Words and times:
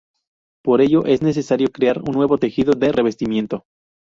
Por 0.63 0.81
ello, 0.81 1.05
es 1.05 1.21
necesario 1.21 1.71
crear 1.71 1.99
un 1.99 2.15
nuevo 2.15 2.39
tejido 2.39 2.73
de 2.73 2.91
revestimiento. 2.91 3.65